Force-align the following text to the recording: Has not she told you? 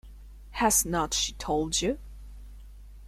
Has 0.53 0.83
not 0.83 1.13
she 1.13 1.33
told 1.33 1.79
you? 1.79 1.99